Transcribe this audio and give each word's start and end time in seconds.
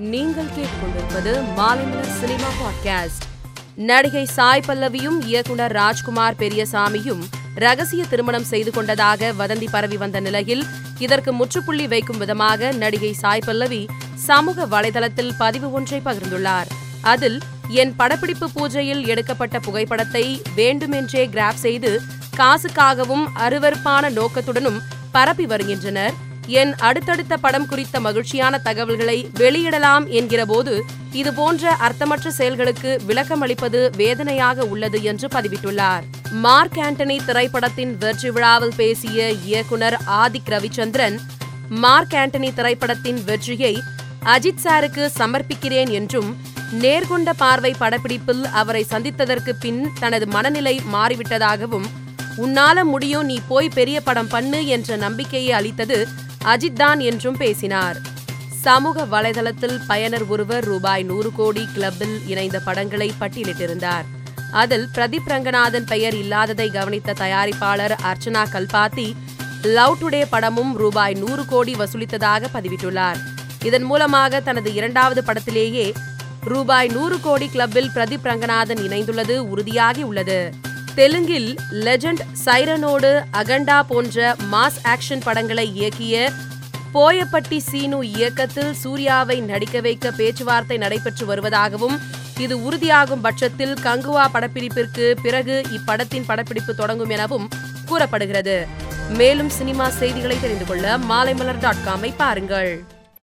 நீங்கள் 0.00 0.44
கேட்டுக்கொண்டிருப்பது 0.44 1.44
Maalaimalar 1.56 2.18
cinema 2.20 2.48
podcast. 2.48 3.22
நடிகை 3.74 4.24
சாய் 4.24 4.62
பல்லவியும் 4.66 5.20
இயக்குனர் 5.20 5.72
ராஜ்குமார் 5.72 6.34
பெரியசாமியும் 6.38 7.22
ரகசிய 7.54 8.04
திருமணம் 8.04 8.44
செய்து 8.44 8.70
கொண்டதாக 8.70 9.32
வதந்தி 9.38 9.66
பரவி 9.70 9.96
வந்த 9.96 10.20
நிலையில் 10.20 10.64
இதற்கு 10.98 11.32
முற்றுப்புள்ளி 11.32 11.86
வைக்கும் 11.86 12.18
விதமாக 12.18 12.70
நடிகை 12.72 13.12
சாய் 13.12 13.42
பல்லவி 13.46 13.86
சமூக 14.14 14.66
வலைதளத்தில் 14.66 15.32
பதிவு 15.38 15.72
ஒன்றை 15.72 16.00
பகிர்ந்துள்ளார். 16.04 16.66
அதில் 17.00 17.40
என் 17.68 17.96
படப்பிடிப்பு 17.96 18.50
பூஜையில் 18.56 19.06
எடுக்கப்பட்ட 19.06 19.58
புகைப்படத்தை 19.58 20.42
வேண்டுமென்றே 20.54 21.26
கிராப் 21.26 21.54
செய்து 21.54 22.00
காசுக்காகவும் 22.36 23.26
அருவருப்பான 23.36 24.10
நோக்கத்துடனும் 24.10 24.80
பரப்பி 25.12 25.46
வருகின்றனர். 25.46 26.26
என் 26.48 26.74
அடுத்தடுத்த 26.74 27.36
படம் 27.36 27.66
குறித்த 27.66 28.00
மகிழ்ச்சியான 28.00 28.58
தகவல்களை 28.58 29.30
வெளியிடலாம் 29.34 30.06
என்கிறபோது 30.10 30.80
இதுபோன்ற 31.12 31.72
அர்த்தமற்ற 31.72 32.30
செயல்களுக்கு 32.30 33.00
விளக்கமளிப்பது 33.08 33.96
வேதனையாக 33.96 34.64
உள்ளது 34.64 35.02
என்று 35.02 35.28
பதிவிட்டுள்ளார். 35.28 36.04
மார்க் 36.30 36.78
ஆண்டனி 36.78 37.24
திரைப்படத்தின் 37.24 37.96
வெற்றி 37.96 38.30
விழாவில் 38.30 38.74
பேசிய 38.76 39.32
இயக்குனர் 39.32 39.96
ஆதிக் 40.08 40.48
ரவிச்சந்திரன் 40.48 41.18
மார்க் 41.68 42.14
ஆண்டனி 42.14 42.54
திரைப்படத்தின் 42.54 43.24
வெற்றியை 43.24 43.82
அஜித் 44.24 44.62
சாருக்கு 44.64 45.10
சமர்ப்பிக்கிறேன் 45.18 45.90
என்றும் 45.90 46.36
நேர்கொண்ட 46.80 47.32
பார்வை 47.36 47.74
படப்பிடிப்பில் 47.78 48.44
அவரை 48.44 48.86
சந்தித்ததற்கு 48.90 49.52
பின் 49.60 49.90
தனது 50.00 50.26
மனநிலை 50.26 50.80
மாறிவிட்டதாகவும் 50.92 51.88
உன்னால 52.38 52.84
முடியும் 52.84 53.24
நீ 53.24 53.40
போய் 53.48 53.68
பெரிய 53.68 54.00
படம் 54.00 54.28
பண்ணு 54.28 54.66
என்ற 54.66 54.96
நம்பிக்கையை 54.96 55.52
அளித்தது 55.52 56.08
அஜித் 56.44 56.72
தான் 56.72 57.00
என்றும் 57.00 57.36
பேசினார். 57.36 57.96
சமூக 58.50 59.04
வலைதளத்தில் 59.04 59.80
பயனர் 59.86 60.26
ஒருவர் 60.26 60.64
ரூபாய் 60.64 61.02
நூறு 61.02 61.32
கோடி 61.32 61.68
கிளப்பில் 61.72 62.20
இணைந்த 62.26 62.60
படங்களை 62.60 63.12
பட்டியலிட்டிருந்தார். 63.20 64.06
அதில் 64.52 64.88
பிரதீப் 64.94 65.26
ரங்கநாதன் 65.26 65.84
பெயர் 65.84 66.14
இல்லாததை 66.14 66.70
கவனித்த 66.70 67.14
தயாரிப்பாளர் 67.18 67.94
அர்ச்சனா 68.02 68.44
கல்பாத்தி 68.52 69.14
லவ் 69.62 69.96
டுடே 70.00 70.22
படமும் 70.30 70.76
ரூபாய் 70.76 71.14
நூறு 71.14 71.44
கோடி 71.46 71.74
வசூலித்ததாக 71.74 72.44
பதிவிட்டுள்ளார். 72.54 73.16
இதன் 73.64 73.82
மூலமாக 73.82 74.40
தனது 74.40 74.74
இரண்டாவது 74.74 75.22
படத்திலேயே 75.26 75.92
ரூபாய் 76.44 76.88
நூறு 76.88 77.20
கோடி 77.20 77.48
கிளப்பில் 77.48 77.90
பிரதீப் 77.94 78.22
ரங்கநாதன் 78.22 78.78
இணைந்துள்ளது 78.78 79.36
உறுதியாகி 79.54 80.02
உள்ளது. 80.02 80.50
தெலுங்கில் 80.98 81.50
லெஜண்ட் 81.86 82.22
சைரனோடு 82.44 83.10
அகண்டா 83.40 83.76
போன்ற 83.90 84.36
மாஸ் 84.52 84.78
ஆக்ஷன் 84.92 85.22
படங்களை 85.26 85.64
இயக்கிய 85.78 86.14
போயப்பட்டி 86.94 87.58
சீனு 87.68 87.98
இயக்கத்தில் 88.14 88.72
சூர்யாவை 88.82 89.36
நடிக்க 89.50 89.80
வைக்க 89.80 90.10
பேச்சுவார்த்தை 90.10 90.78
நடைபெற்று 90.84 91.26
வருவதாகவும் 91.30 91.96
இது 92.38 92.56
உறுதியாகும் 92.66 93.24
பட்சத்தில் 93.26 93.76
கங்குவா 93.86 94.24
படப்பிடிப்பிற்கு 94.34 95.06
பிறகு 95.22 95.56
இப்படத்தின் 95.78 96.28
படப்பிடிப்பு 96.30 96.74
தொடங்கும் 96.74 97.14
எனவும் 97.16 97.48
கூறப்படுகிறது. 97.86 98.58
மேலும் 99.20 99.48
சினிமா 99.48 99.88
செய்திகளை 100.00 100.38
தெரிந்து 100.40 100.64
கொள்ள 100.64 100.98
மாலைமலர் 101.10 101.64
டாட் 101.66 101.84
காமை 101.88 102.12
பாருங்கள். 102.16 102.72